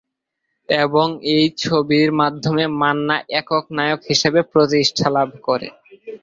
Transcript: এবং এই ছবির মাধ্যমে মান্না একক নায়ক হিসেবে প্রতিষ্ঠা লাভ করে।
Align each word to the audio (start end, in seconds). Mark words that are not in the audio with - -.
এবং 0.69 1.07
এই 1.33 1.45
ছবির 1.61 2.09
মাধ্যমে 2.21 2.63
মান্না 2.81 3.17
একক 3.39 3.65
নায়ক 3.77 4.01
হিসেবে 4.09 4.39
প্রতিষ্ঠা 4.51 5.07
লাভ 5.15 5.29
করে। 5.47 5.67